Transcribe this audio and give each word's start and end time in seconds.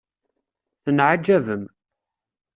Tenεaǧabem. 0.83 1.63